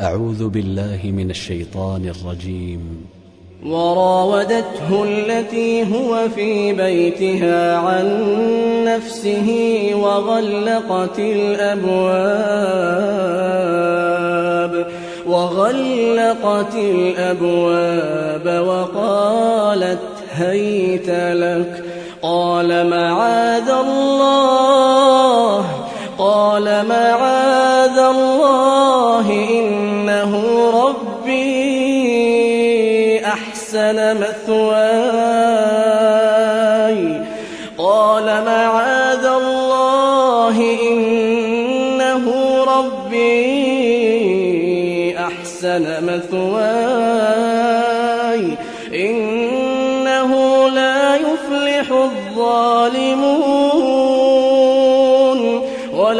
أعوذ 0.00 0.48
بالله 0.48 1.00
من 1.04 1.30
الشيطان 1.30 2.12
الرجيم. 2.14 3.06
وراودته 3.66 5.04
التي 5.04 5.82
هو 5.94 6.28
في 6.34 6.72
بيتها 6.72 7.76
عن 7.76 8.06
نفسه 8.84 9.48
وغلقت 9.94 11.18
الأبواب 11.18 11.88
وغلقت 15.26 16.74
الأبواب 16.74 18.66
وقالت 18.66 19.98
هيت 20.32 21.10
لك 21.10 21.87
الله 28.10 29.26
إنه 29.50 30.32
ربي 30.84 31.48
أحسن 33.26 34.16
مثواي. 34.20 34.78
قال 37.78 38.24
معاذ 38.24 39.24
الله 39.24 40.56
إنه 40.88 42.26
ربي 42.64 43.28
أحسن 45.18 45.84
مثواي. 46.04 47.37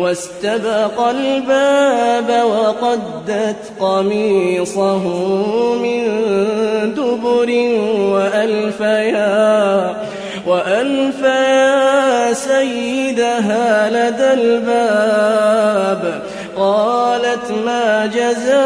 واستبق 0.00 1.00
الباب 1.00 2.44
وقدت 2.44 3.56
قميصه 3.80 5.04
من 5.74 6.04
دبر 6.94 7.50
وألفيا 8.14 9.96
وألفيا 10.46 12.32
سيدها 12.32 13.90
لدى 13.90 14.32
الباب 14.42 16.22
قالت 16.56 17.50
ما 17.66 18.06
جزاء 18.06 18.60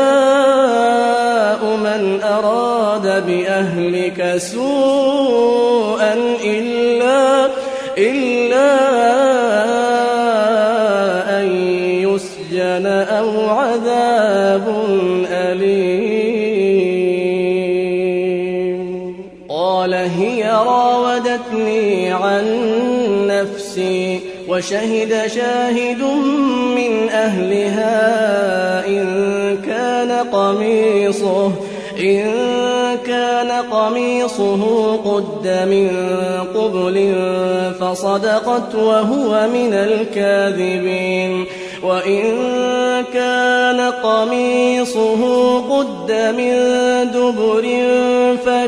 من 1.76 2.20
أراد 2.22 3.26
بأهلك 3.26 4.34
سوءا 4.36 6.14
إلا 6.44 7.48
إلا 7.98 9.33
راودتني 20.64 22.12
عن 22.12 22.44
نفسي 23.26 24.20
وشهد 24.48 25.26
شاهد 25.26 26.02
من 26.76 27.08
أهلها 27.08 28.86
إن 28.86 29.06
كان 29.66 30.12
قميصه 30.32 31.52
إن 32.00 32.24
كان 33.06 33.50
قميصه 33.70 34.96
قد 34.96 35.48
من 35.48 35.90
قبل 36.54 37.14
فصدقت 37.80 38.74
وهو 38.74 39.48
من 39.48 39.72
الكاذبين 39.74 41.44
وإن 41.82 42.24
كان 43.12 43.80
قميصه 43.80 45.20
قد 45.60 46.12
من 46.36 46.54
دبر 47.10 47.64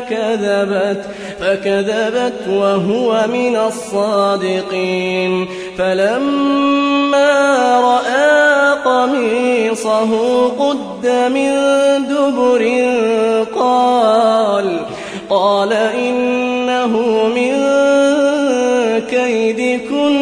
فكذبت 0.07 1.05
فكذبت 1.41 2.49
وهو 2.49 3.27
من 3.33 3.57
الصادقين. 3.57 5.47
فلما 5.79 7.31
رأى 7.81 8.73
قميصه 8.85 10.11
قد 10.49 11.07
من 11.35 11.53
دبر 12.09 12.63
قال 13.61 14.81
قال 15.31 15.73
إنه 15.73 16.97
من 17.35 17.55
كيدكن 19.11 20.17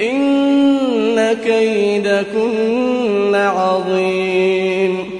إن 0.00 1.32
كيدكن 1.44 3.34
عظيم. 3.34 5.19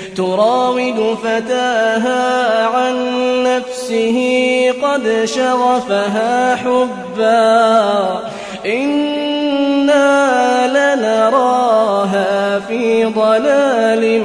تراود 0.21 1.17
فتاها 1.23 2.65
عن 2.65 2.95
نفسه 3.43 4.17
قد 4.83 5.25
شغفها 5.25 6.55
حبا. 6.55 8.19
إنا 8.65 9.87
لنراها 10.67 12.59
في 12.59 13.05
ضلال 13.05 14.21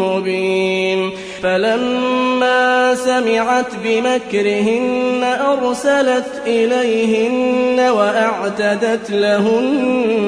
مبين. 0.00 1.10
فلما 1.42 2.94
سمعت 2.94 3.66
بمكرهن 3.84 5.24
أرسلت 5.24 6.42
إليهن 6.46 7.80
وأعتدت 7.90 9.10
لهن 9.10 10.23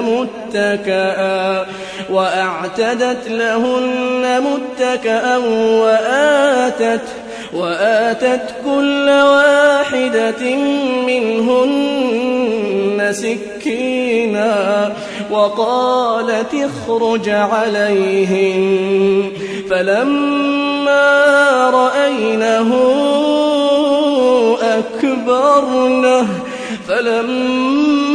متكئا 0.00 1.66
وأعتدت 2.10 3.28
لهن 3.28 4.42
متكئا 4.42 5.36
وآتت 5.82 7.00
وآتت 7.52 8.54
كل 8.64 9.08
واحدة 9.10 10.54
منهن 11.06 13.08
سكينا 13.12 14.92
وقالت 15.30 16.54
اخرج 16.54 17.28
عليهن 17.28 19.30
فلما 19.70 21.06
رأينه 21.70 22.70
أكبرنه 24.62 26.28
فلما 26.88 28.05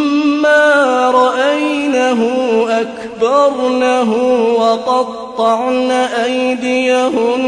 أكبرنه 2.81 4.13
وقطعن 4.60 5.92
أيديهن. 6.25 7.44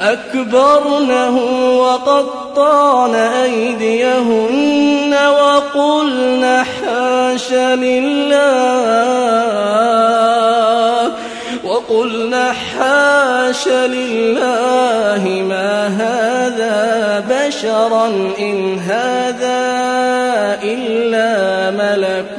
أكبرنه 0.00 1.36
وقطعن 1.78 3.14
أيديهن 3.14 5.14
وقلن 5.14 6.64
حاش 6.64 7.52
لله. 7.52 8.38
وقلن 11.64 12.34
حاش 12.34 13.68
لله 13.68 15.42
ما 15.48 15.86
هذا 15.86 17.24
بشرا 17.30 18.06
إن 18.40 18.78
هذا 18.78 19.58
إلا 20.62 21.70
ملك 21.70 22.36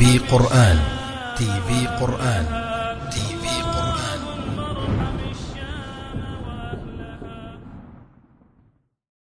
في 0.00 0.18
قرآن. 0.18 0.78
تي 1.38 1.44
في 1.44 1.86
قرآن. 1.86 2.69